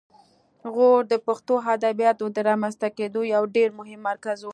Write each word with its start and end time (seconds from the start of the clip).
غور 0.73 1.01
د 1.11 1.15
پښتو 1.27 1.53
ادبیاتو 1.75 2.25
د 2.31 2.37
رامنځته 2.49 2.87
کیدو 2.97 3.21
یو 3.33 3.43
ډېر 3.55 3.69
مهم 3.79 3.99
مرکز 4.09 4.39
و 4.43 4.49